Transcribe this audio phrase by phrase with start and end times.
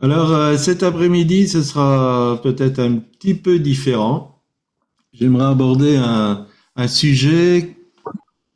[0.00, 4.44] Alors euh, cet après-midi, ce sera peut-être un petit peu différent.
[5.12, 6.46] J'aimerais aborder un,
[6.86, 7.76] sujet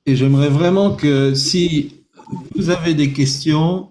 [0.07, 2.05] et j'aimerais vraiment que si
[2.55, 3.89] vous avez des questions,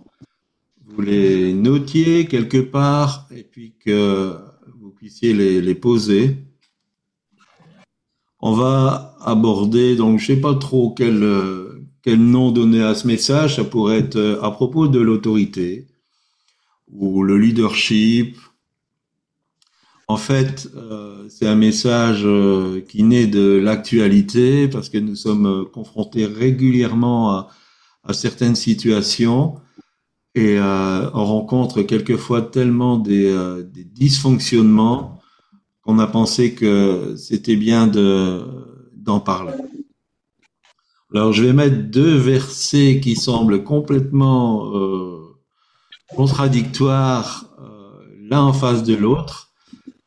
[0.86, 4.34] vous les notiez quelque part et puis que
[4.80, 6.38] vous puissiez les, poser.
[8.40, 13.06] On va aborder, donc je sais pas trop quel, euh, quel nom donner à ce
[13.06, 15.91] message, ça pourrait être euh, à propos de l'autorité
[16.94, 18.38] ou le leadership.
[20.08, 25.46] En fait, euh, c'est un message euh, qui naît de l'actualité parce que nous sommes
[25.46, 27.50] euh, confrontés régulièrement à,
[28.04, 29.56] à certaines situations
[30.36, 35.20] et euh, on rencontre quelquefois tellement des, euh, des dysfonctionnements
[35.82, 38.42] qu'on a pensé que c'était bien de
[38.96, 39.54] d'en parler.
[41.14, 45.31] Alors je vais mettre deux versets qui semblent complètement euh,
[46.16, 49.52] contradictoires euh, l'un en face de l'autre.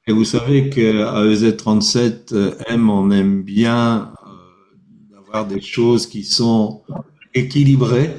[0.06, 6.24] Et vous savez qu'à EZ37 euh, M, on aime bien euh, avoir des choses qui
[6.24, 6.82] sont
[7.32, 8.10] équilibrées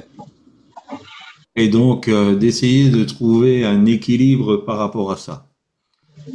[1.55, 5.47] et donc euh, d'essayer de trouver un équilibre par rapport à ça.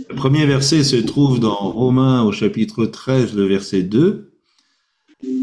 [0.09, 4.33] Le premier verset se trouve dans Romains au chapitre 13, le verset 2.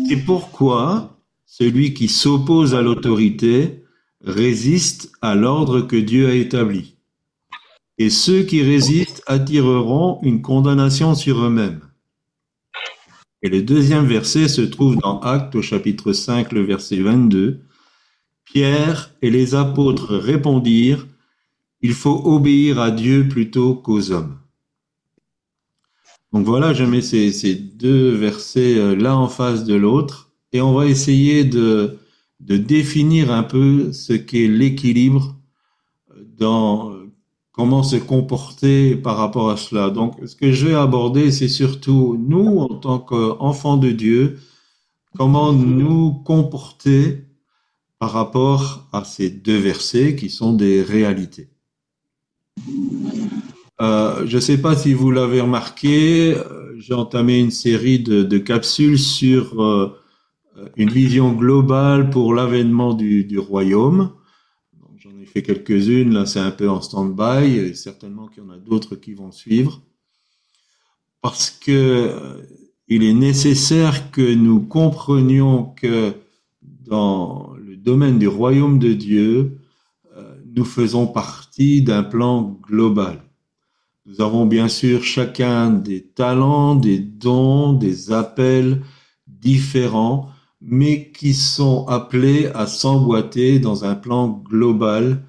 [0.08, 3.84] C'est pourquoi celui qui s'oppose à l'autorité
[4.24, 6.96] résiste à l'ordre que Dieu a établi.
[7.98, 11.82] Et ceux qui résistent attireront une condamnation sur eux-mêmes.
[13.42, 17.62] Et le deuxième verset se trouve dans Actes au chapitre 5, le verset 22.
[18.46, 21.06] Pierre et les apôtres répondirent,
[21.82, 24.38] il faut obéir à Dieu plutôt qu'aux hommes.
[26.34, 30.62] Donc voilà, je mets ces, ces deux versets euh, l'un en face de l'autre et
[30.62, 31.98] on va essayer de,
[32.40, 35.36] de définir un peu ce qu'est l'équilibre
[36.38, 37.12] dans euh,
[37.52, 39.90] comment se comporter par rapport à cela.
[39.90, 44.40] Donc ce que je vais aborder, c'est surtout nous en tant qu'enfants de Dieu,
[45.18, 47.24] comment nous comporter
[48.00, 51.50] par rapport à ces deux versets qui sont des réalités.
[53.82, 58.38] Euh, je ne sais pas si vous l'avez remarqué, euh, j'ai entamé une série de,
[58.38, 59.60] capsules sur
[60.76, 64.12] une vision globale pour l'avènement du, royaume.
[64.98, 68.58] J'en ai fait quelques-unes, là c'est un peu en stand-by, certainement qu'il y en a
[68.58, 69.82] d'autres qui vont suivre.
[71.22, 72.42] Parce que euh,
[72.88, 76.14] il est nécessaire que nous comprenions que
[76.62, 79.60] dans le domaine du royaume de Dieu,
[80.16, 83.22] euh, nous faisons partie d'un plan global.
[84.06, 88.82] Nous avons bien sûr chacun des talents, des dons, des appels
[89.28, 90.30] différents,
[90.62, 95.24] mais qui sont appelés à s'emboîter dans un plan global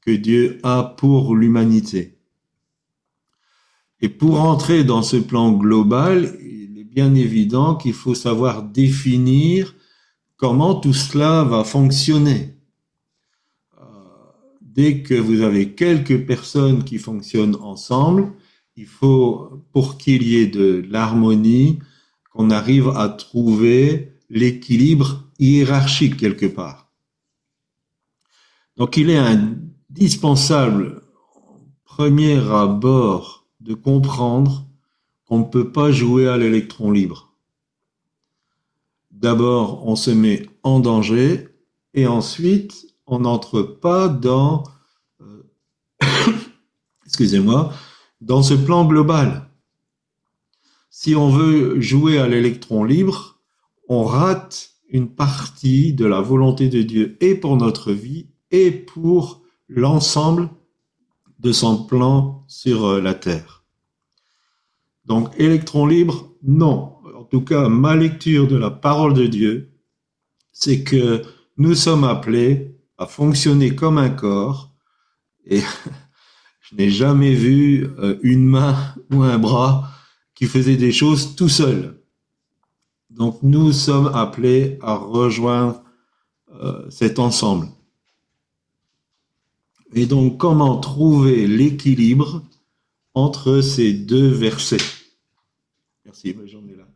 [0.00, 2.18] que Dieu a pour l'humanité.
[4.00, 9.74] Et pour entrer dans ce plan global, il est bien évident qu'il faut savoir définir
[10.36, 12.56] comment tout cela va fonctionner.
[13.78, 13.84] Euh,
[14.62, 18.32] dès que vous avez quelques personnes qui fonctionnent ensemble,
[18.76, 21.78] il faut, pour qu'il y ait de l'harmonie,
[22.32, 26.90] qu'on arrive à trouver l'équilibre hiérarchique quelque part.
[28.76, 31.02] Donc il est indispensable,
[31.34, 34.66] en premier abord, de comprendre
[35.26, 37.34] qu'on ne peut pas jouer à l'électron libre.
[39.10, 41.48] D'abord, on se met en danger
[41.92, 44.64] et ensuite, on n'entre pas dans,
[45.20, 45.42] euh,
[47.04, 47.74] excusez-moi,
[48.20, 49.50] dans ce plan global.
[50.90, 53.39] Si on veut jouer à l'électron libre,
[53.90, 59.42] on rate une partie de la volonté de Dieu et pour notre vie et pour
[59.68, 60.48] l'ensemble
[61.40, 63.64] de son plan sur euh, la terre.
[65.06, 66.98] Donc, électron libre, non.
[67.16, 69.72] En tout cas, ma lecture de la parole de Dieu,
[70.52, 71.22] c'est que
[71.56, 74.72] nous sommes appelés à fonctionner comme un corps
[75.46, 75.62] et
[76.60, 78.76] je n'ai jamais vu euh, une main
[79.10, 79.90] ou un bras
[80.36, 81.99] qui faisait des choses tout seul.
[83.10, 85.82] Donc nous sommes appelés à rejoindre
[86.54, 87.68] euh, cet ensemble.
[89.92, 92.42] Et donc comment trouver l'équilibre
[93.14, 94.78] entre ces deux versets?
[96.04, 96.86] Merci, j'en ai là.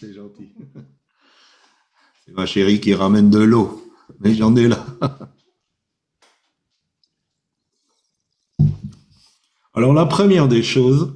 [0.00, 0.52] C'est gentil.
[2.24, 3.84] C'est ma chérie qui ramène de l'eau,
[4.20, 4.86] mais j'en ai là.
[9.74, 11.14] Alors la première des choses,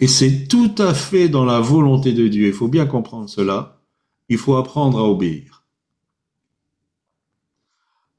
[0.00, 2.46] et c'est tout à fait dans la volonté de Dieu.
[2.46, 3.82] Il faut bien comprendre cela.
[4.30, 5.66] Il faut apprendre à obéir.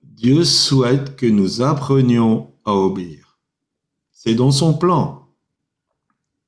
[0.03, 3.39] Dieu souhaite que nous apprenions à obéir.
[4.11, 5.27] C'est dans son plan.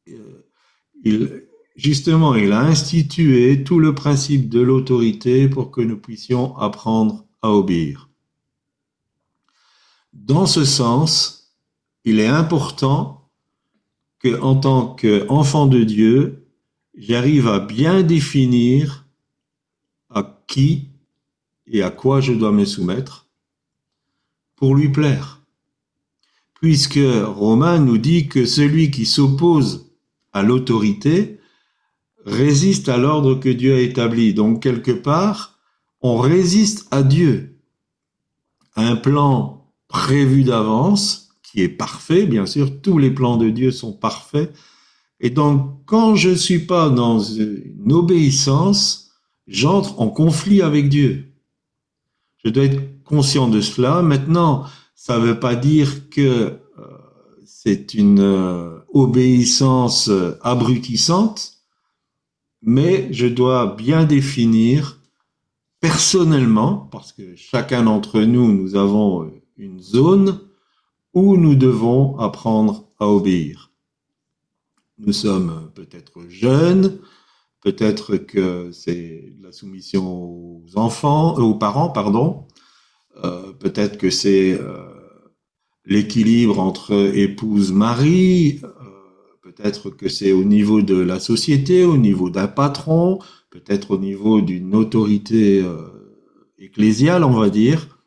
[0.07, 7.25] Euh, justement, il a institué tout le principe de l'autorité pour que nous puissions apprendre
[7.41, 8.12] à obéir.
[10.13, 11.56] Dans ce sens,
[12.06, 13.23] il est important
[14.24, 16.48] que, en tant qu'enfant de Dieu,
[16.96, 19.06] j'arrive à bien définir
[20.10, 20.90] à qui
[21.68, 23.28] et à quoi je dois me soumettre
[24.56, 25.42] pour lui plaire.
[26.54, 29.92] Puisque Romain nous dit que celui qui s'oppose
[30.31, 31.40] à l'autorité
[32.25, 34.34] résiste à l'ordre que Dieu a établi.
[34.34, 35.60] Donc quelque part,
[36.02, 37.60] on résiste à Dieu.
[38.78, 41.23] Un plan prévu d'avance,
[41.53, 44.51] qui est parfait, bien sûr, tous les plans de Dieu sont parfaits.
[45.19, 49.11] Et donc, quand je ne suis pas dans une obéissance,
[49.45, 51.31] j'entre en conflit avec Dieu.
[52.44, 54.01] Je dois être conscient de cela.
[54.01, 54.65] Maintenant,
[54.95, 56.57] ça ne veut pas dire que euh,
[57.45, 61.59] c'est une euh, obéissance euh, abrutissante,
[62.63, 65.00] mais je dois bien définir
[65.79, 70.39] personnellement, parce que chacun d'entre nous, nous avons une zone
[71.13, 73.71] où nous devons apprendre à obéir.
[74.98, 77.00] Nous sommes peut-être jeunes,
[77.62, 82.48] peut-être que c'est la soumission aux enfants, aux parents, pardon,
[83.24, 84.86] euh, peut-être que c'est euh,
[85.86, 88.69] l'équilibre entre épouse-mari, euh,
[89.42, 93.19] peut-être que c'est au niveau de la société, au niveau d'un patron,
[93.50, 95.63] peut-être au niveau d'une autorité
[96.57, 98.00] ecclésiale, on va dire,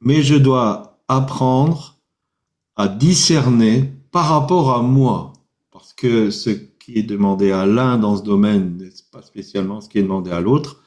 [0.00, 2.01] mais je dois apprendre
[2.76, 5.32] à discerner par rapport à moi,
[5.70, 9.88] parce que ce qui est demandé à l'un dans ce domaine n'est pas spécialement ce
[9.88, 10.82] qui est demandé à l'autre,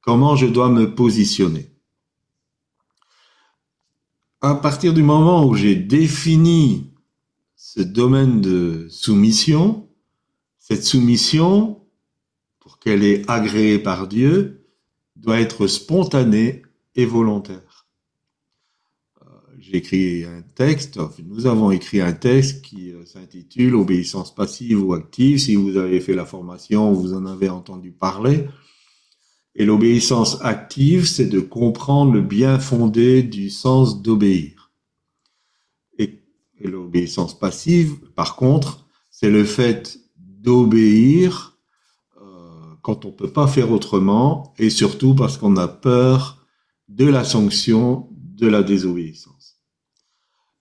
[0.00, 1.70] comment je dois me positionner?
[4.40, 6.90] À partir du moment où j'ai défini
[7.56, 9.88] ce domaine de soumission,
[10.58, 11.82] cette soumission,
[12.58, 14.66] pour qu'elle est agréée par Dieu,
[15.16, 16.62] doit être spontanée
[16.94, 17.69] et volontaire.
[19.70, 24.94] J'ai écrit un texte, nous avons écrit un texte qui euh, s'intitule Obéissance passive ou
[24.94, 25.38] active.
[25.38, 28.48] Si vous avez fait la formation, vous en avez entendu parler.
[29.54, 34.72] Et l'obéissance active, c'est de comprendre le bien fondé du sens d'obéir.
[35.98, 36.18] Et,
[36.64, 41.58] l'obéissance passive, par contre, c'est le fait d'obéir
[42.20, 46.44] euh, quand on ne peut pas faire autrement, et surtout parce qu'on a peur
[46.88, 49.59] de la sanction de la désobéissance.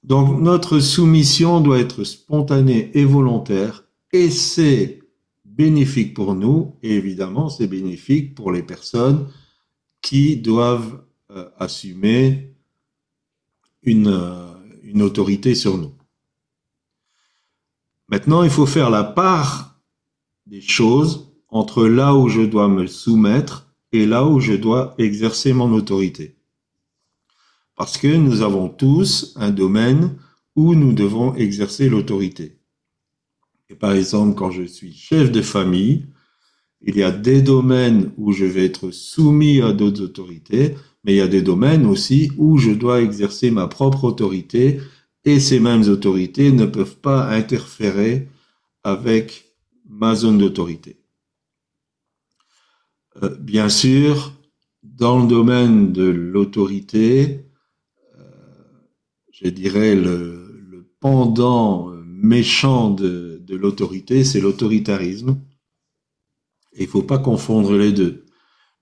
[0.04, 5.00] Donc notre soumission doit être spontanée et volontaire, et c'est
[5.46, 9.28] bénéfique pour nous et évidemment c'est bénéfique pour les personnes
[10.02, 12.56] qui doivent euh, assumer
[13.88, 14.54] euh,
[14.84, 15.94] une autorité sur nous.
[18.08, 19.80] Maintenant, il faut faire la part
[20.48, 25.54] des choses entre là où je dois me soumettre et là où je dois exercer
[25.54, 26.39] mon autorité.
[27.80, 30.18] Parce que nous avons tous un domaine
[30.58, 32.58] où nous devons exercer l'autorité.
[33.70, 36.06] Et par exemple, quand je suis chef de famille,
[36.82, 41.16] il y a des domaines où je vais être soumis à d'autres autorités, mais il
[41.20, 44.82] y a des domaines aussi où je dois exercer ma propre autorité
[45.24, 48.28] et ces mêmes autorités ne peuvent pas interférer
[48.84, 49.56] avec
[49.88, 50.98] ma zone d'autorité.
[53.24, 54.34] Euh, bien sûr,
[54.84, 57.46] dans le domaine de l'autorité,
[59.42, 65.40] je dirais le, pendant méchant de, de l'autorité, c'est l'autoritarisme.
[66.76, 68.26] Il ne faut pas confondre les deux.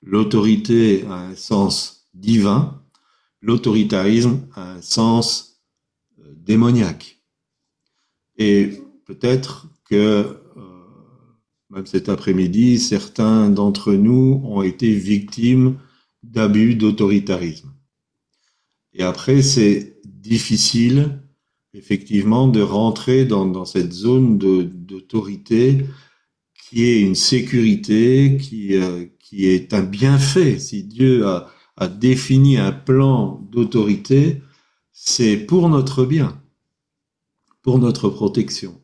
[0.01, 2.83] L'autorité a un sens divin,
[3.41, 5.61] l'autoritarisme a un sens
[6.19, 7.19] euh, démoniaque.
[8.37, 9.95] Et peut-être que,
[10.57, 10.63] euh,
[11.69, 15.77] même cet après-midi, certains d'entre nous ont été victimes
[16.23, 17.71] d'abus d'autoritarisme.
[18.93, 19.96] Et après, c'est
[20.27, 21.19] difficile
[21.73, 25.85] effectivement de rentrer dans, cette zone d'autorité
[26.69, 30.59] qui est une sécurité, qui, euh, qui est un bienfait.
[30.59, 31.47] Si Dieu a,
[31.87, 34.41] défini un plan d'autorité,
[34.91, 36.41] c'est pour notre bien,
[37.61, 38.81] pour notre protection.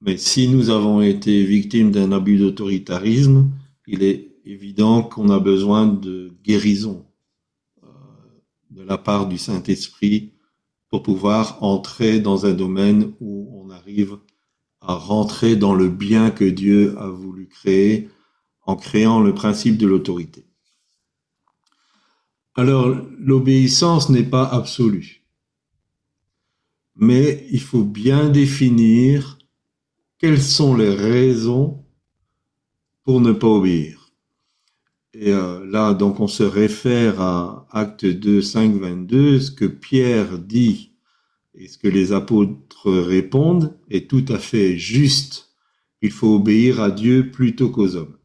[0.00, 3.50] Mais si nous avons été victimes d'un abus d'autoritarisme,
[3.86, 7.04] il est évident qu'on a besoin de guérison
[7.84, 7.88] euh,
[8.70, 10.32] de la part du Saint-Esprit
[10.90, 14.18] pour pouvoir entrer dans un domaine où on arrive
[14.80, 18.08] à rentrer dans le bien que Dieu a voulu créer
[18.62, 20.46] en créant le principe de l'autorité.
[22.54, 25.18] Alors, l'obéissance n'est pas absolue.
[26.98, 29.38] mais il faut bien définir
[30.18, 31.84] quelles sont les raisons
[33.04, 33.97] pour ne pas obéir.
[35.20, 40.38] Et euh, là, donc, on se réfère à Acte 2, 5, 22, ce que Pierre
[40.38, 40.92] dit
[41.56, 45.56] et ce que les apôtres répondent est tout à fait juste.
[46.02, 48.16] Il faut obéir à Dieu plutôt qu'aux hommes.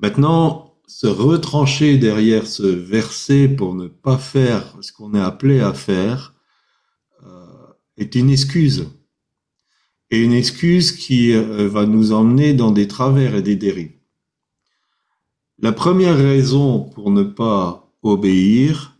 [0.00, 5.72] Maintenant, se retrancher derrière ce verset pour ne pas faire ce qu'on est appelé à
[5.72, 6.34] faire
[7.24, 7.46] euh,
[7.96, 8.88] est une excuse.
[10.10, 13.97] Et une excuse qui euh, va nous emmener dans des travers et des dérives.
[15.60, 18.96] La première raison pour ne pas obéir,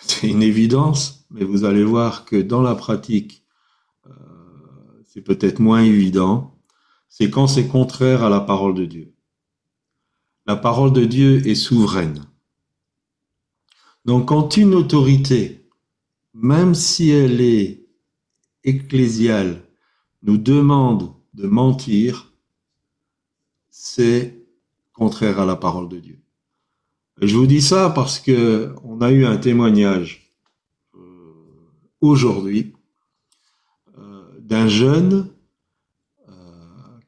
[0.00, 3.44] c'est une évidence, mais vous allez voir que dans la pratique,
[4.06, 4.12] euh,
[5.04, 6.56] c'est peut-être moins évident,
[7.08, 9.14] c'est quand c'est contraire à la parole de Dieu.
[10.46, 12.24] La parole de Dieu est souveraine.
[14.04, 15.68] Donc quand une autorité,
[16.34, 17.84] même si elle est
[18.62, 19.64] ecclésiale,
[20.22, 22.32] nous demande de mentir,
[23.70, 24.41] c'est
[24.92, 26.18] contraire à la parole de Dieu.
[27.20, 30.32] je vous dis ça parce que on a eu un témoignage
[30.94, 31.00] euh,
[32.00, 32.72] aujourd'hui
[33.98, 35.28] euh, d'un jeune
[36.28, 36.32] euh,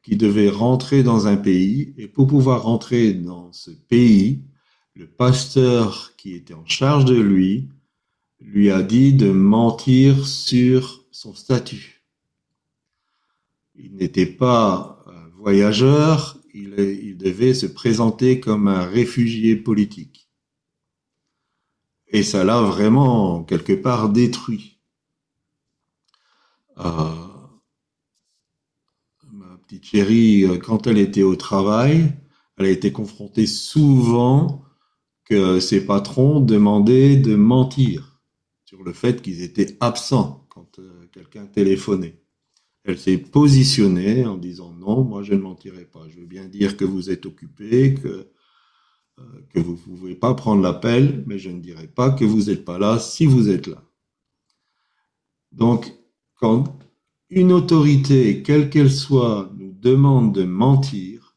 [0.02, 4.42] qui devait rentrer dans un pays et pour pouvoir rentrer dans ce pays,
[4.94, 7.68] le pasteur qui était en charge de lui
[8.40, 12.02] lui a dit de mentir sur son statut.
[13.74, 15.04] Il n'était pas
[15.44, 20.30] voyageur, il, devait se présenter comme un réfugié politique.
[22.08, 24.78] Et ça l'a vraiment, quelque part, détruit.
[26.78, 27.10] Euh,
[29.32, 32.12] ma petite chérie, quand elle était au travail,
[32.56, 34.64] elle a été confrontée souvent
[35.24, 38.20] que ses patrons demandaient de mentir
[38.64, 42.23] sur le fait qu'ils étaient absents quand euh, quelqu'un téléphonait.
[42.84, 46.06] Elle s'est positionnée en disant non, moi je ne mentirai pas.
[46.08, 48.30] Je veux bien dire que vous êtes occupé, que,
[49.18, 52.44] euh, que vous ne pouvez pas prendre l'appel, mais je ne dirai pas que vous
[52.44, 53.82] n'êtes pas là si vous êtes là.
[55.52, 55.94] Donc,
[56.34, 56.78] quand
[57.30, 61.36] une autorité, quelle qu'elle soit, nous demande de mentir,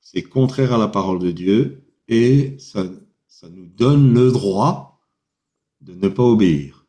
[0.00, 2.84] c'est contraire à la parole de Dieu et ça,
[3.28, 5.00] ça nous donne le droit
[5.80, 6.86] de ne pas obéir.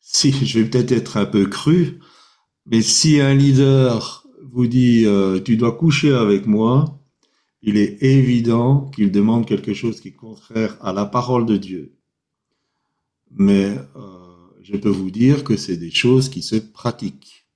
[0.00, 2.00] Si je vais peut-être être un peu cru,
[2.66, 6.98] mais si un leader vous dit euh, tu dois coucher avec moi,
[7.62, 11.96] il est évident qu'il demande quelque chose qui est contraire à la parole de Dieu.
[13.30, 14.26] Mais euh,
[14.62, 17.46] je peux vous dire que c'est des choses qui se pratiquent.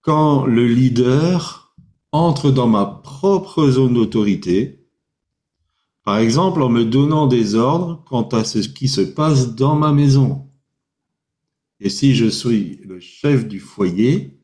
[0.00, 1.74] Quand le leader
[2.12, 4.86] entre dans ma propre zone d'autorité,
[6.04, 9.92] par exemple en me donnant des ordres quant à ce qui se passe dans ma
[9.92, 10.47] maison,
[11.80, 14.38] et si je suis le chef du foyer,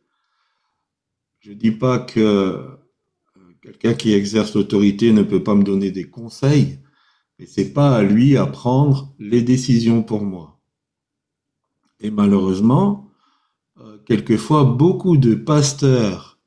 [1.40, 2.62] je ne dis pas que euh,
[3.60, 6.78] quelqu'un qui exerce l'autorité ne peut pas me donner des conseils,
[7.38, 10.60] mais c'est pas à lui à prendre les décisions pour moi.
[12.00, 13.10] Et malheureusement,
[13.80, 16.38] euh, quelquefois, beaucoup de pasteurs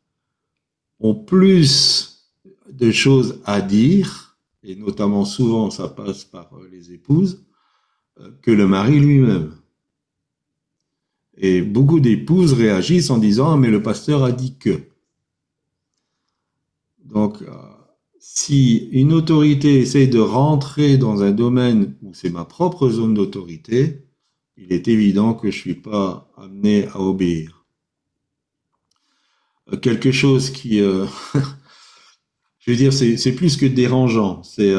[1.00, 2.32] ont plus
[2.72, 7.44] de choses à dire, et notamment souvent ça passe par euh, les épouses,
[8.42, 9.54] que le mari lui-même.
[11.38, 14.82] Et beaucoup d'épouses réagissent en disant ah, mais le pasteur a dit que.
[17.06, 17.52] Donc, euh,
[18.20, 24.04] si une autorité essaie de rentrer dans un domaine où c'est ma propre zone d'autorité,
[24.58, 27.66] il est évident que je suis pas amené à obéir.
[29.72, 31.06] Euh, quelque chose qui, euh,
[32.60, 34.42] je veux dire, c'est plus que dérangeant.
[34.44, 34.74] C'est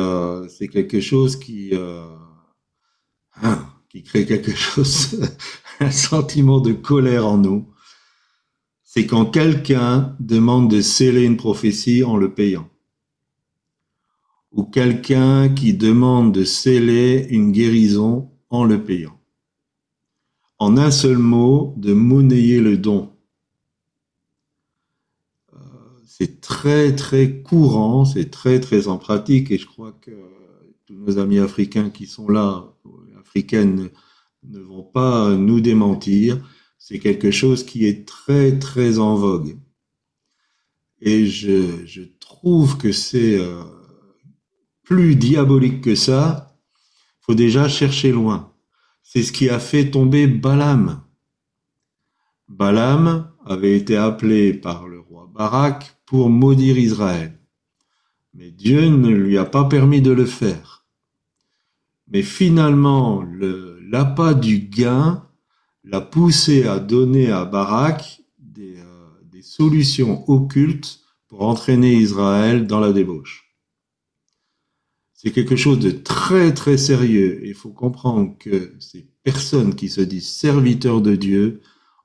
[0.48, 1.72] c'est quelque chose qui
[3.42, 5.20] hein, qui crée quelque chose
[5.80, 7.68] un sentiment de colère en nous,
[8.82, 12.68] c'est quand quelqu'un demande de sceller une prophétie en le payant.
[14.52, 19.20] Ou quelqu'un qui demande de sceller une guérison en le payant.
[20.58, 23.12] En un seul mot, de monnayer le don.
[25.52, 25.58] Euh,
[26.06, 30.10] c'est très très courant, c'est très très en pratique et je crois que
[30.86, 32.64] tous nos amis africains qui sont là,
[33.20, 33.90] africaines,
[34.44, 36.38] ne vont pas nous démentir.
[36.78, 39.58] C'est quelque chose qui est très, très en vogue.
[41.00, 43.62] Et je, trouve que c'est euh,
[44.84, 46.56] plus diabolique que ça.
[47.20, 48.52] faut déjà chercher loin.
[49.02, 51.02] C'est ce qui a fait tomber Balaam.
[52.48, 57.38] Balaam avait été appelé par le roi Barak pour maudire Israël.
[58.34, 60.84] Mais Dieu ne lui a pas permis de le faire.
[62.08, 63.22] Mais finalement,
[63.90, 65.26] l'appât du gain
[65.84, 72.80] l'a poussé à donner à Barak des, euh, des solutions occultes pour entraîner Israël dans
[72.80, 73.48] la débauche.
[75.14, 77.40] C'est quelque chose de très très sérieux.
[77.44, 81.60] Il faut comprendre que ces personnes qui se disent serviteurs de Dieu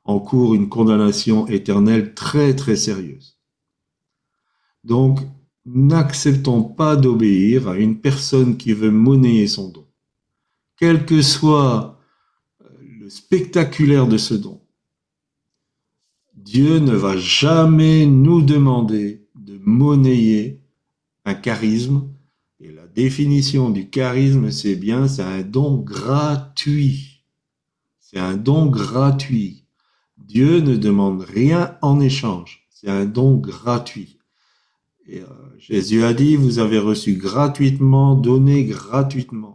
[0.05, 3.37] encourent une condamnation éternelle très très sérieuse.
[4.83, 5.19] Donc,
[5.65, 9.87] n'acceptons pas d'obéir à une personne qui veut monnayer son don.
[10.77, 11.99] Quel que soit
[12.61, 12.67] euh,
[12.99, 14.61] le spectaculaire de ce don,
[16.35, 20.61] Dieu ne va jamais nous demander de monnayer
[21.25, 22.09] un charisme.
[22.59, 27.23] Et la définition du charisme, c'est bien, c'est un don gratuit.
[27.99, 29.65] C'est un don gratuit.
[30.17, 32.67] Dieu ne demande rien en échange.
[32.69, 34.19] C'est un don gratuit.
[35.09, 35.25] Euh,
[35.57, 39.52] Jésus a dit, vous avez reçu gratuitement, donné gratuitement.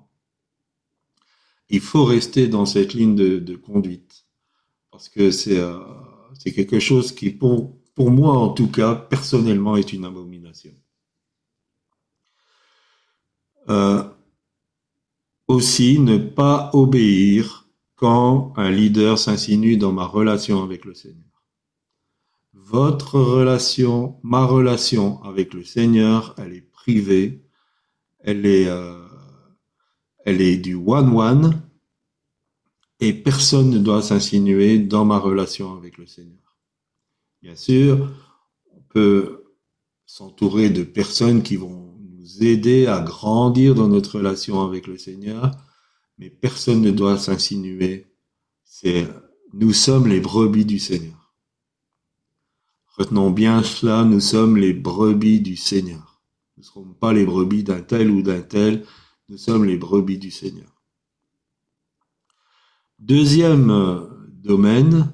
[1.71, 4.27] Il faut rester dans cette ligne de, conduite.
[4.91, 5.79] Parce que c'est euh,
[6.45, 10.73] quelque chose qui, pour, pour moi en tout cas, personnellement, est une abomination.
[13.69, 14.03] Euh,
[15.47, 21.25] aussi, ne pas obéir quand un leader s'insinue dans ma relation avec le Seigneur.
[22.53, 27.43] Votre relation, ma relation avec le Seigneur, elle est privée,
[28.21, 29.08] elle est, euh,
[30.29, 31.63] elle est du one-one,
[33.01, 36.59] et personne ne doit s'insinuer dans ma relation avec le Seigneur.
[37.41, 38.11] Bien sûr,
[38.75, 39.55] on peut
[40.05, 45.51] s'entourer de personnes qui vont nous aider à grandir dans notre relation avec le Seigneur,
[46.19, 48.13] mais personne ne doit s'insinuer.
[48.65, 49.09] C'est
[49.55, 51.33] nous sommes les brebis du Seigneur.
[52.99, 56.21] Retenons bien cela, nous sommes les brebis du Seigneur.
[56.59, 58.85] Nous ne sommes pas les brebis d'un tel ou d'un tel,
[59.29, 60.73] nous sommes les brebis du Seigneur.
[62.99, 64.01] Deuxième euh,
[64.33, 65.13] domaine,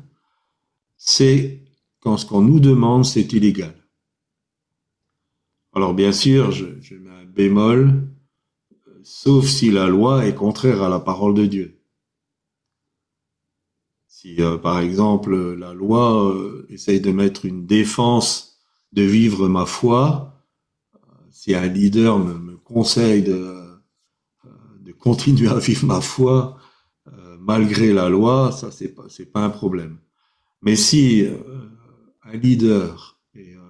[0.97, 1.65] c'est
[2.01, 3.75] quand ce qu'on nous demande, c'est illégal.
[5.75, 8.09] Alors bien sûr, je, mets un bémol,
[8.87, 11.81] euh, sauf si la loi est contraire à la parole de Dieu.
[14.07, 16.35] Si euh, par exemple la loi
[16.69, 18.61] essaye de mettre une défense
[18.93, 20.41] de vivre ma foi,
[21.31, 23.64] si un leader me, conseille de
[25.05, 26.57] continuer à vivre ma foi,
[27.45, 29.99] malgré la loi, ça c'est pas un problème.
[30.63, 31.37] Mais si euh,
[32.23, 33.61] un leader et euh,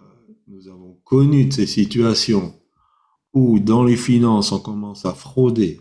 [0.47, 2.55] nous avons connu de ces situations
[3.33, 5.81] où dans les finances on commence à frauder,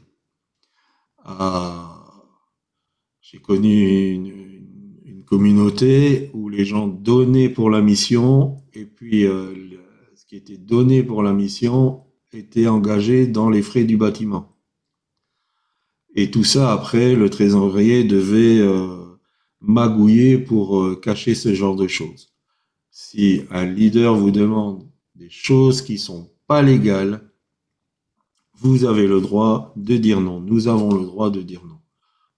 [3.22, 9.56] j'ai connu une, communauté où les gens donnaient pour la mission et puis euh,
[10.16, 14.53] ce qui était donné pour la mission était engagé dans les frais du bâtiment.
[16.16, 19.18] Et tout ça, après, le trésorier devait euh,
[19.62, 22.34] magouiller pour euh, cacher ce genre de choses.
[22.92, 27.32] Si un leader vous demande des choses qui sont pas légales,
[28.54, 30.40] vous avez le droit de dire non.
[30.40, 31.80] Nous avons le droit de dire non.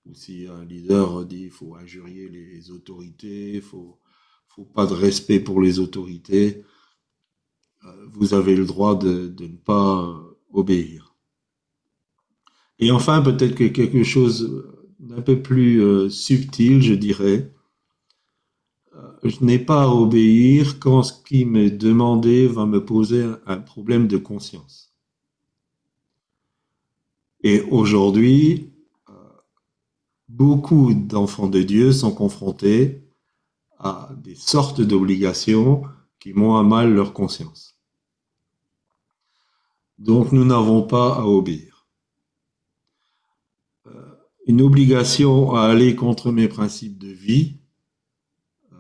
[0.06, 4.00] Ou si un leader dit faut injurier les autorités, faut,
[4.48, 6.64] faut pas de respect pour les autorités,
[7.84, 10.18] euh, vous avez le droit de ne pas
[10.50, 11.05] obéir.
[12.80, 14.66] Et enfin, peut-être que quelque chose
[15.00, 17.54] d'un peu plus euh, subtil, je dirais,
[18.96, 23.58] euh, je n'ai pas à obéir quand ce qui m'est demandé va me poser un
[23.58, 24.94] problème de conscience.
[27.44, 28.72] Et aujourd'hui,
[29.10, 29.14] euh,
[30.28, 33.04] beaucoup d'enfants de Dieu sont confrontés
[33.78, 35.84] à des sortes d'obligations
[36.20, 37.78] qui m'ont à mal leur conscience.
[39.98, 41.75] Donc nous n'avons pas à obéir
[44.46, 47.58] une obligation à aller contre mes principes de vie
[48.72, 48.76] euh,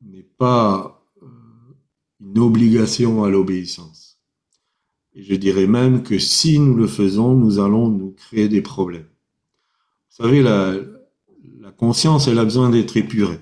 [0.00, 1.26] n'est pas euh,
[2.20, 4.20] une obligation à l'obéissance.
[5.14, 9.08] Et je dirais même que si nous le faisons, nous allons nous créer des problèmes.
[10.10, 10.74] Vous savez, la,
[11.58, 13.40] la conscience, elle a besoin d'être épurée.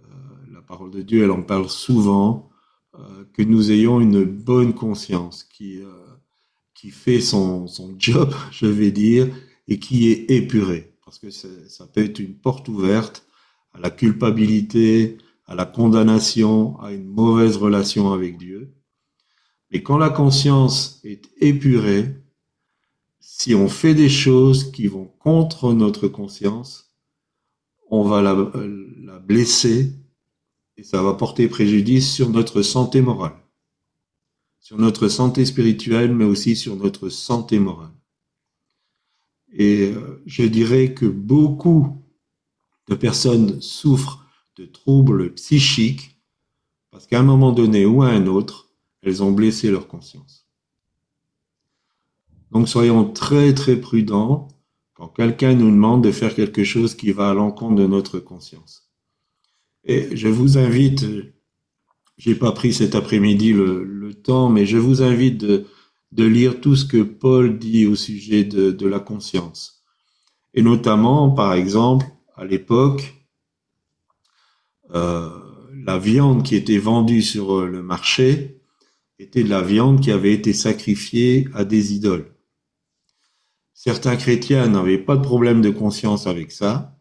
[0.00, 0.04] Euh,
[0.52, 2.50] la parole de Dieu, elle en parle souvent,
[3.32, 5.80] que nous ayons une bonne conscience qui,
[6.74, 9.34] qui fait son, son job, je vais dire,
[9.68, 10.94] et qui est épuré.
[11.04, 13.26] Parce que ça peut être une porte ouverte
[13.72, 18.72] à la culpabilité, à la condamnation, à une mauvaise relation avec Dieu.
[19.70, 22.16] Mais quand la conscience est épurée,
[23.20, 26.94] si on fait des choses qui vont contre notre conscience,
[27.90, 28.34] on va la,
[29.02, 29.92] la blesser
[30.76, 33.36] et ça va porter préjudice sur notre santé morale,
[34.60, 37.92] sur notre santé spirituelle, mais aussi sur notre santé morale.
[39.54, 42.02] Et euh, je dirais que beaucoup
[42.88, 46.14] de personnes souffrent de troubles psychiques
[46.90, 48.70] parce qu'à un moment donné ou à un autre,
[49.02, 50.46] elles ont blessé leur conscience.
[52.52, 54.46] Donc soyons très très prudents
[54.94, 58.92] quand quelqu'un nous demande de faire quelque chose qui va à l'encontre de notre conscience.
[59.82, 61.04] Et je vous invite,
[62.16, 65.66] j'ai pas pris cet après-midi le, temps, mais je vous invite de,
[66.14, 69.82] de lire tout ce que Paul dit au sujet de, la conscience.
[70.54, 73.14] Et notamment, par exemple, à l'époque,
[74.94, 75.28] euh,
[75.84, 78.60] la viande qui était vendue sur le marché
[79.18, 82.32] était de la viande qui avait été sacrifiée à des idoles.
[83.72, 86.96] Certains chrétiens n'avaient pas de problème de conscience avec ça.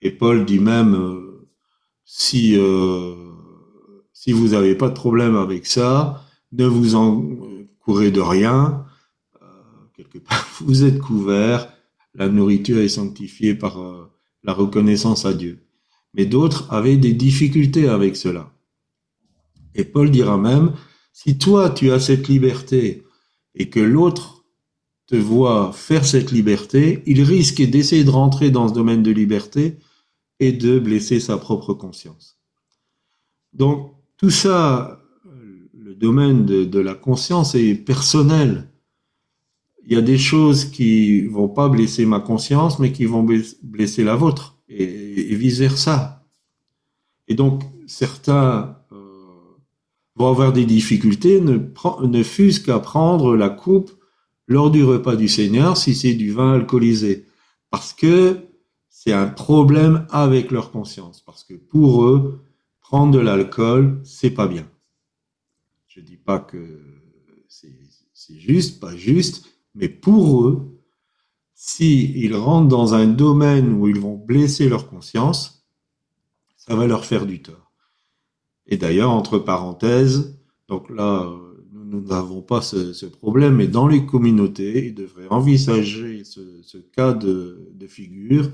[0.00, 1.48] Et Paul dit même, euh,
[2.34, 3.16] euh,
[4.12, 7.57] si vous n'avez pas de problème avec ça, ne vous en
[7.88, 8.84] courez de rien.
[9.40, 9.46] Euh,
[9.96, 11.72] quelque part, vous êtes couvert.
[12.14, 15.64] La nourriture est sanctifiée par euh, la reconnaissance à Dieu.
[16.12, 18.52] Mais d'autres avaient des difficultés avec cela.
[19.74, 20.74] Et Paul dira même,
[21.14, 23.04] si toi tu as cette liberté
[23.54, 24.44] et que l'autre
[25.06, 29.78] te voit faire cette liberté, il risque d'essayer de rentrer dans ce domaine de liberté
[30.40, 32.38] et de blesser sa propre conscience.
[33.54, 34.97] Donc tout ça,
[35.98, 38.70] domaine de, la conscience est personnel.
[39.86, 43.26] Il y a des choses qui vont pas blesser ma conscience, mais qui vont
[43.62, 46.26] blesser la vôtre, et, vice versa.
[47.26, 48.96] Et donc certains euh,
[50.16, 51.58] vont avoir des difficultés, ne,
[52.06, 53.92] ne fût-ce qu'à prendre la coupe
[54.46, 57.26] lors du repas du Seigneur si c'est du vin alcoolisé.
[57.70, 58.38] Parce que
[58.88, 61.22] c'est un problème avec leur conscience.
[61.24, 62.40] Parce que pour eux,
[62.80, 64.66] prendre de l'alcool, c'est pas bien.
[65.98, 66.78] Je dis pas que
[67.48, 70.80] c'est juste, pas juste, mais pour eux,
[71.54, 75.66] s'ils ils rentrent dans un domaine où ils vont blesser leur conscience,
[76.56, 77.72] ça va leur faire du tort.
[78.68, 81.28] Et d'ailleurs, entre parenthèses, donc là,
[81.72, 87.74] nous n'avons pas ce, problème, mais dans les communautés, ils devraient envisager ce, cas de,
[87.88, 88.52] figure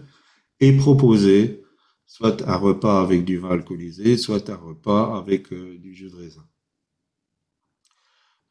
[0.61, 1.63] et proposer
[2.07, 6.17] soit un repas avec du vin alcoolisé, soit un repas avec euh, du jus de
[6.17, 6.47] raisin.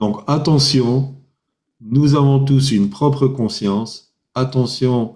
[0.03, 1.15] Donc attention,
[1.79, 4.13] nous avons tous une propre conscience.
[4.35, 5.15] Attention,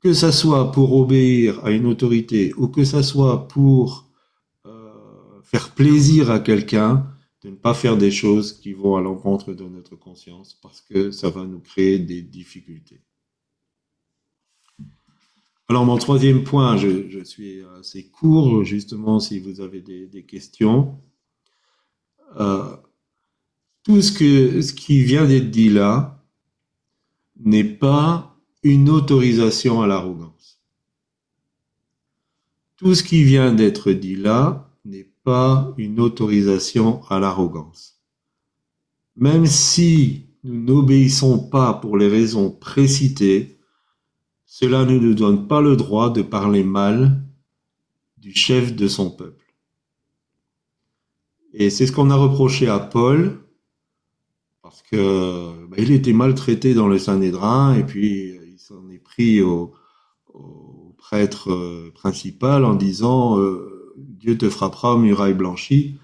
[0.00, 4.08] que ça soit pour obéir à une autorité ou que ça soit pour
[4.64, 7.12] euh, faire plaisir à quelqu'un,
[7.44, 11.10] de ne pas faire des choses qui vont à l'encontre de notre conscience parce que
[11.10, 13.02] ça va nous créer des difficultés.
[15.68, 20.98] Alors mon troisième point, je, suis assez court justement si vous avez des, questions.
[22.40, 22.74] Euh,
[23.88, 24.12] tout ce,
[24.74, 26.22] qui vient d'être dit là
[27.40, 30.60] n'est pas une autorisation à l'arrogance.
[32.76, 37.98] Tout ce qui vient d'être dit là n'est pas une autorisation à l'arrogance.
[39.16, 43.58] Même si nous n'obéissons pas pour les raisons précitées,
[44.44, 47.22] cela ne nous donne pas le droit de parler mal
[48.18, 49.54] du chef de son peuple.
[51.54, 53.47] Et c'est ce qu'on a reproché à Paul,
[54.96, 59.72] bah, il était maltraité dans le Sanhédrin, et puis il s'en est pris au,
[61.08, 65.94] prêtre euh, principal en disant euh, Dieu te frappera, muraille blanchie.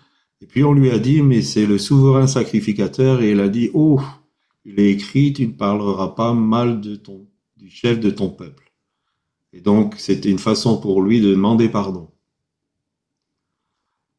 [0.40, 3.70] Et puis on lui a dit, mais c'est le souverain sacrificateur, et il a dit,
[3.74, 4.00] oh,
[4.64, 8.72] il est écrit, tu ne parleras pas mal de ton, du chef de ton peuple.
[9.52, 12.08] Et donc, c'était une façon pour lui de demander pardon.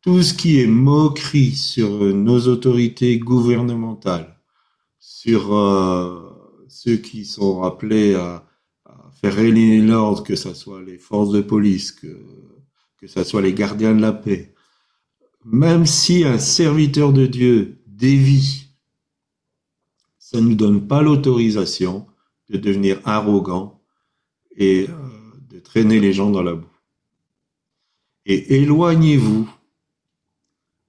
[0.02, 4.35] Tout ce qui est moquerie sur nos autorités gouvernementales,
[5.26, 6.22] sur euh,
[6.68, 8.48] ceux qui sont appelés à,
[9.20, 12.16] faire régner l'ordre, que ce soit les forces de police, que
[12.98, 14.54] que ce soit les gardiens de la paix,
[15.44, 18.68] même si un serviteur de Dieu dévie,
[20.20, 22.06] ça ne nous donne pas l'autorisation
[22.50, 23.82] de devenir arrogant
[24.56, 24.96] et euh,
[25.50, 26.78] de traîner les gens dans la boue.
[28.26, 29.50] Et éloignez-vous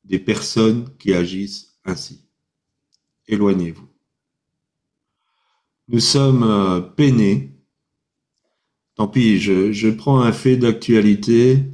[0.05, 2.21] des personnes qui agissent ainsi.
[3.29, 3.96] Éloignez-vous.
[5.89, 7.53] Nous sommes euh, peinés.
[8.95, 11.65] Tant pis, je, prends un fait d'actualité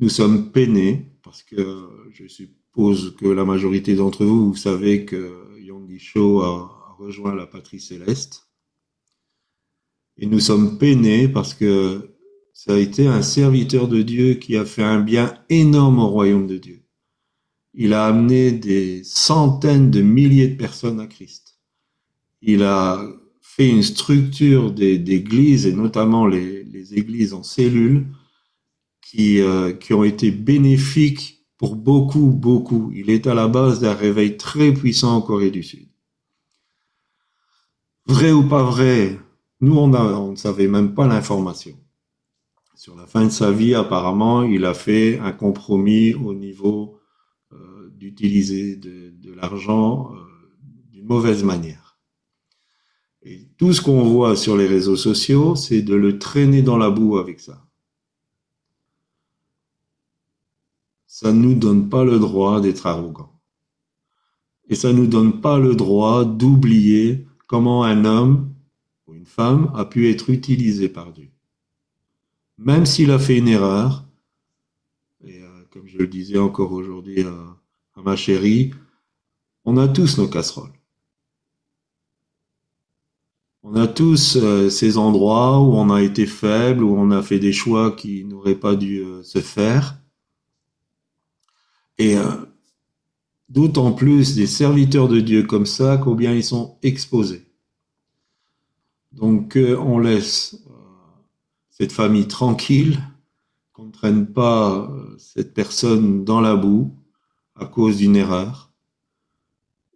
[0.00, 5.58] nous sommes peinés parce que je suppose que la majorité d'entre vous, vous savez que
[5.60, 8.48] Yonggi Cho a rejoint la patrie céleste.
[10.16, 12.16] Et nous sommes peinés parce que
[12.54, 16.46] ça a été un serviteur de Dieu qui a fait un bien énorme au royaume
[16.46, 16.82] de Dieu.
[17.74, 21.58] Il a amené des centaines de milliers de personnes à Christ.
[22.40, 23.06] Il a
[23.68, 28.06] une structure d'églises, et notamment les, églises en cellules,
[29.00, 32.90] qui, euh, qui ont été bénéfiques pour beaucoup, beaucoup.
[32.94, 35.88] Il est à la base d'un réveil très puissant en Corée du Sud.
[38.06, 39.18] Vrai ou pas vrai,
[39.60, 41.76] nous, on, on ne savait même pas l'information.
[42.74, 46.98] Sur la fin de sa vie, apparemment, il a fait un compromis au niveau
[47.52, 50.16] euh, d'utiliser de, de l'argent euh,
[50.90, 51.79] d'une mauvaise manière.
[53.60, 57.18] Tout ce qu'on voit sur les réseaux sociaux, c'est de le traîner dans la boue
[57.18, 57.62] avec ça.
[61.06, 63.38] Ça ne nous donne pas le droit d'être arrogants.
[64.70, 68.48] Et ça ne nous donne pas le droit d'oublier comment un homme
[69.06, 71.30] ou une femme a pu être utilisé par Dieu
[72.60, 74.04] même s'il a fait une erreur,
[75.24, 77.56] et euh, comme je le disais encore aujourd'hui à,
[78.02, 78.72] ma chérie,
[79.64, 80.79] on a tous nos casseroles.
[83.62, 87.38] On a tous euh, ces endroits où on a été faible, où on a fait
[87.38, 89.96] des choix qui n'auraient pas dû euh, se faire.
[91.98, 92.16] Et
[93.50, 97.44] d'autant plus des serviteurs de Dieu comme ça, combien ils sont exposés.
[99.12, 100.56] Donc on laisse
[101.80, 103.00] cette famille tranquille,
[103.72, 106.94] qu'on ne traîne pas euh, cette personne dans la boue
[107.54, 108.70] à cause d'une erreur.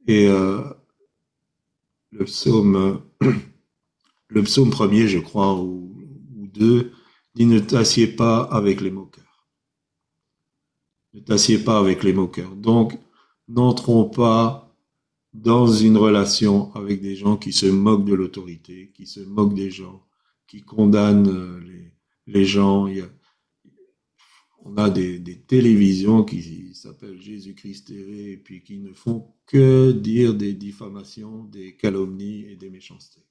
[0.06, 0.62] Et euh,
[2.10, 3.02] le psaume,
[4.28, 5.94] le psaume premier, je crois, ou,
[6.36, 6.92] ou deux,
[7.34, 9.48] dit ne t'assieds pas avec les moqueurs.
[11.12, 12.54] Ne t'assieds pas avec les moqueurs.
[12.56, 12.98] Donc,
[13.48, 14.64] n'entrons pas
[15.34, 19.70] dans une relation avec des gens qui se moquent de l'autorité, qui se moquent des
[19.70, 20.06] gens,
[20.46, 21.60] qui condamnent euh,
[22.26, 22.86] les, gens.
[22.86, 23.08] Il y a,
[24.64, 30.54] on a des, télévisions qui s'appellent Jésus-Christ et puis qui ne font que dire des
[30.54, 33.24] diffamations, des calomnies et des méchancetés.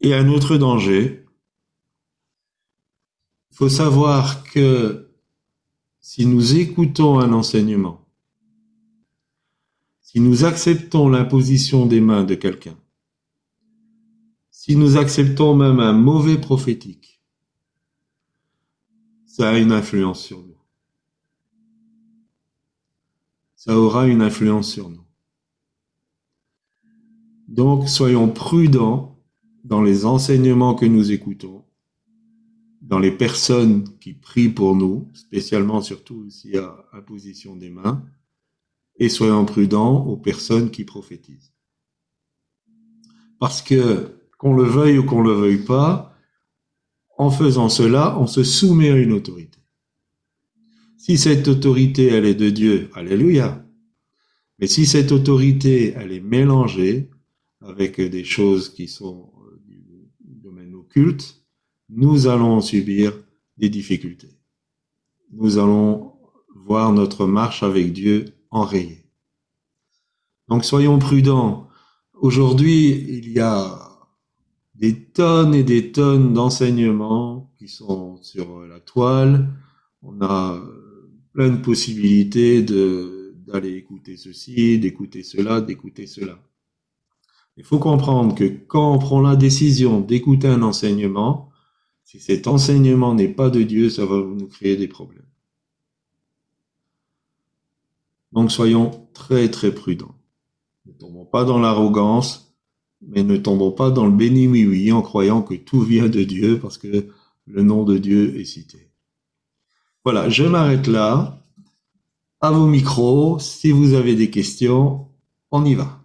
[0.00, 1.24] Et un autre danger,
[3.50, 5.10] il faut savoir que
[6.00, 8.06] si nous écoutons un enseignement,
[10.00, 12.78] si nous acceptons l'imposition des mains de quelqu'un,
[14.50, 17.20] si nous acceptons même un mauvais prophétique,
[19.26, 20.56] ça a une influence sur nous.
[23.54, 25.04] Ça aura une influence sur nous.
[27.48, 29.17] Donc, soyons prudents
[29.68, 31.62] dans les enseignements que nous écoutons,
[32.80, 38.02] dans les personnes qui prient pour nous, spécialement surtout s'il y a imposition des mains,
[38.96, 41.52] et soyons prudents aux personnes qui prophétisent.
[43.38, 46.16] Parce que qu'on le veuille ou qu'on le veuille pas,
[47.18, 49.58] en faisant cela, on se soumet à une autorité.
[50.96, 53.66] Si cette autorité, elle est de Dieu, alléluia.
[54.58, 57.10] Mais si cette autorité, elle est mélangée
[57.60, 59.30] avec des choses qui sont
[60.88, 61.44] occulte,
[61.90, 63.12] nous allons subir
[63.58, 64.38] des difficultés.
[65.32, 66.14] Nous allons
[66.54, 69.04] voir notre marche avec Dieu enrayée.
[70.48, 71.68] Donc soyons prudents.
[72.14, 73.78] Aujourd'hui, il y a
[74.74, 79.50] des tonnes et des tonnes d'enseignements qui sont sur la toile.
[80.02, 80.58] On a
[81.34, 86.38] plein de possibilités de, d'aller écouter ceci, d'écouter cela, d'écouter cela.
[87.58, 91.50] Il faut comprendre que quand on prend la décision d'écouter un enseignement,
[92.04, 95.26] si cet enseignement n'est pas de Dieu, ça va nous créer des problèmes.
[98.30, 100.14] Donc soyons très très prudents.
[100.86, 102.54] Ne tombons pas dans l'arrogance,
[103.02, 106.22] mais ne tombons pas dans le béni oui oui en croyant que tout vient de
[106.22, 107.08] Dieu parce que
[107.46, 108.88] le nom de Dieu est cité.
[110.04, 111.42] Voilà, je m'arrête là.
[112.40, 115.08] À vos micros, si vous avez des questions,
[115.50, 115.98] on y va.